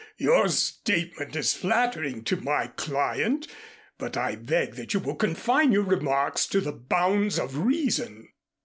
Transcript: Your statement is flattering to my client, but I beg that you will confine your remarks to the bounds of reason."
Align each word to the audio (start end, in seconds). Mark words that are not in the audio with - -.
Your 0.17 0.49
statement 0.49 1.35
is 1.35 1.53
flattering 1.53 2.23
to 2.23 2.35
my 2.37 2.65
client, 2.69 3.47
but 3.99 4.17
I 4.17 4.33
beg 4.35 4.73
that 4.73 4.95
you 4.95 4.99
will 4.99 5.13
confine 5.13 5.71
your 5.71 5.83
remarks 5.85 6.47
to 6.47 6.59
the 6.59 6.73
bounds 6.73 7.37
of 7.37 7.55
reason." 7.59 8.27